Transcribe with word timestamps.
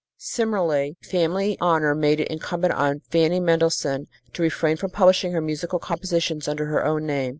Similarly, 0.17 0.97
family 1.03 1.59
honor 1.61 1.93
made 1.93 2.19
it 2.19 2.27
incumbent 2.29 2.73
on 2.73 3.01
Fanny 3.11 3.39
Mendelssohn 3.39 4.07
to 4.33 4.41
refrain 4.41 4.75
from 4.75 4.89
publishing 4.89 5.31
her 5.33 5.41
musical 5.41 5.77
compositions 5.77 6.47
under 6.47 6.65
her 6.65 6.83
own 6.83 7.05
name. 7.05 7.29